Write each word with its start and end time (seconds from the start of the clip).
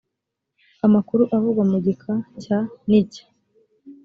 amakuru 0.85 1.23
avugwa 1.35 1.63
mu 1.71 1.77
gika 1.85 2.13
cya 2.43 2.59
n 2.89 2.91
icya 2.99 3.23